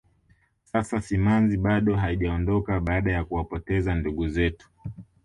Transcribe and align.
sasa 0.63 1.01
simanzi 1.01 1.57
bado 1.57 1.95
haijaondoka 1.95 2.79
baada 2.79 3.11
ya 3.11 3.25
kuwapoteza 3.25 3.95
ndugu 3.95 4.27
zetu 4.27 4.69